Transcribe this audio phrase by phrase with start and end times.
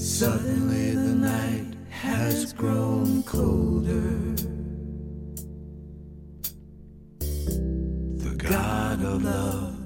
[0.00, 4.18] Suddenly the night has grown colder.
[7.18, 9.76] The God of love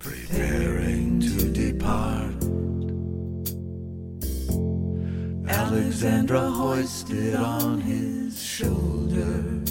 [0.00, 2.34] preparing to depart.
[5.48, 9.62] Alexandra hoisted on his shoulder.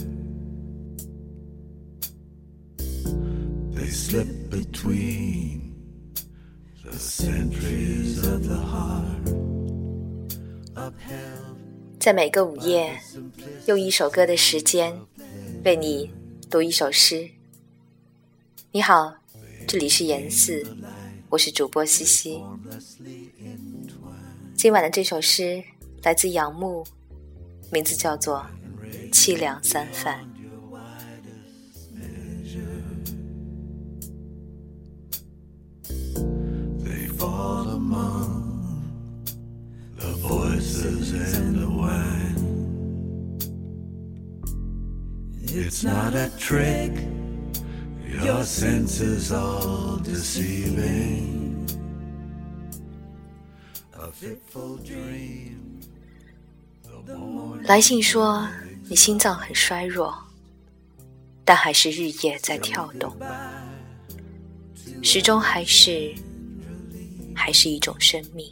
[3.76, 5.73] They slip between
[12.00, 13.00] 在每个午夜，
[13.66, 14.96] 用一首歌的时间，
[15.66, 16.12] 为你
[16.52, 17.30] 读一首诗。
[18.72, 19.16] 你好，
[19.68, 20.64] 这里是严四，
[21.30, 22.44] 我是主播西西。
[24.56, 25.64] 今晚的这首诗
[26.04, 26.86] 来自杨牧，
[27.72, 28.46] 名字叫做
[29.12, 30.24] 《凄凉三泛》。
[41.14, 42.34] And the wine.
[45.46, 46.92] It's not a trick,
[48.24, 51.68] your senses all deceiving.
[53.94, 55.60] A fitful dream.
[57.64, 58.48] 来信说
[58.88, 60.16] 你心脏很衰弱，
[61.44, 63.14] 但还是日夜在跳动，
[65.02, 66.16] 始终还是
[67.36, 68.48] 还是一种生命，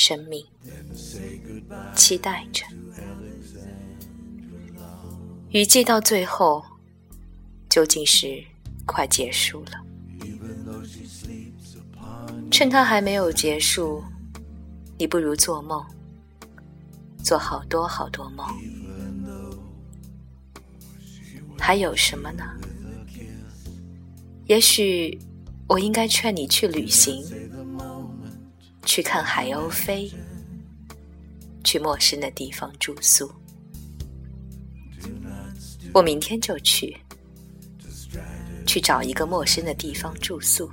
[0.00, 0.42] 生命
[1.94, 2.64] 期待着，
[5.50, 6.64] 雨季到最后
[7.68, 8.42] 究竟是
[8.86, 9.72] 快结束了。
[12.50, 14.02] 趁它还没有结束，
[14.96, 15.84] 你不如做梦。
[17.22, 18.46] 做好多好多梦，
[21.58, 22.42] 还有什么呢？
[24.46, 25.18] 也许
[25.68, 27.22] 我应该劝你去旅行，
[28.84, 30.10] 去看海鸥飞，
[31.64, 33.30] 去陌生的地方住宿。
[35.92, 36.96] 我明天就去，
[38.66, 40.70] 去找一个陌生的地方住宿。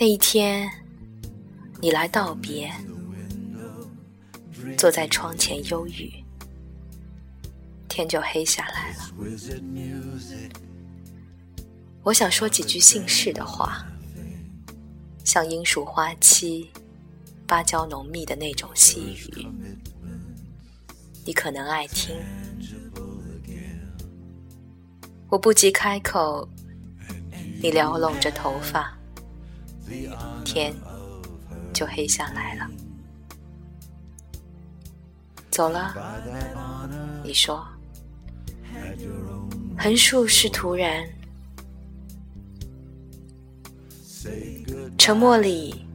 [0.00, 0.70] 那一天，
[1.80, 2.72] 你来道别，
[4.76, 6.12] 坐在窗前忧郁，
[7.98, 8.98] 天就黑下来了。
[12.04, 13.84] 我想说几句姓氏的话，
[15.24, 16.70] 像樱树花期、
[17.44, 19.48] 芭蕉浓密的那种细语，
[21.26, 22.14] 你可能爱听。
[25.28, 26.48] 我不及开口，
[27.60, 28.96] 你撩拢着头发，
[30.44, 30.72] 天
[31.74, 32.70] 就黑下来了。
[35.50, 35.92] 走了，
[37.24, 37.66] 你说，
[39.76, 41.08] 横竖是突然。
[44.98, 45.86] 沉默里，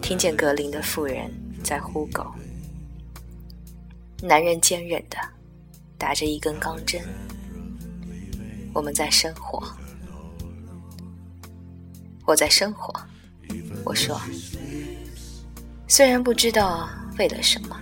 [0.00, 1.30] 听见格林的妇人
[1.64, 2.24] 在呼狗，
[4.22, 5.16] 男人坚韧的
[5.96, 7.02] 打着一根钢针。
[8.74, 9.66] 我们在生活，
[12.26, 12.94] 我在生活。
[13.84, 14.20] 我说，
[15.88, 17.80] 虽然不知道为了什么，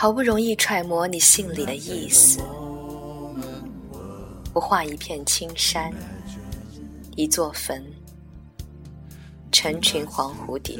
[0.00, 2.38] 好不容易揣摩你信里的意思。
[4.52, 5.92] 我画一片青山，
[7.16, 7.84] 一座坟，
[9.50, 10.78] 成群黄蝴蝶。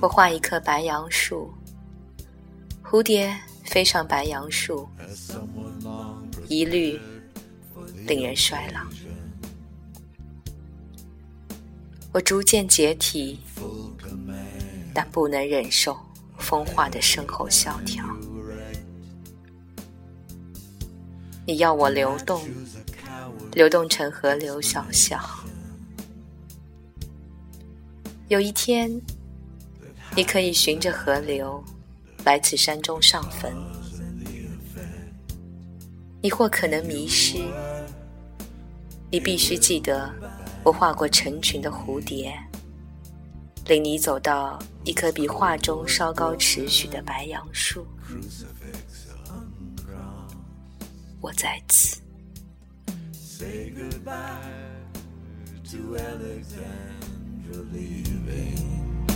[0.00, 1.48] 我画一棵白杨树，
[2.82, 4.88] 蝴蝶飞上白杨树，
[6.48, 6.98] 一律
[8.04, 8.80] 令人衰老。
[12.12, 13.38] 我逐渐解体，
[14.94, 15.98] 但不能忍受
[16.38, 18.04] 风化的身后萧条。
[21.46, 22.42] 你要我流动，
[23.52, 25.18] 流动成河流小小。
[28.28, 29.00] 有一天，
[30.14, 31.62] 你可以循着河流
[32.24, 33.52] 来此山中上坟。
[36.22, 37.38] 你或可能迷失，
[39.10, 40.12] 你必须记得，
[40.62, 42.38] 我画过成群的蝴蝶，
[43.70, 47.86] 领你走到一棵比画中稍高尺许的白杨树。
[51.20, 52.00] 我在此
[53.12, 54.10] ，Say goodbye
[55.70, 59.06] to Alexandra leaving.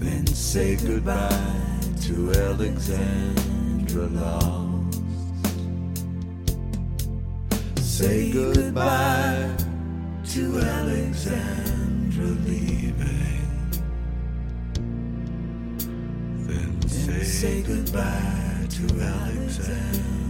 [0.00, 1.30] Then say goodbye
[2.08, 4.68] to Alexandra lost.
[7.98, 9.27] say goodbye
[10.28, 13.48] to Alexandra leaving.
[16.46, 16.88] Then
[17.24, 20.27] say goodbye to Alexandra.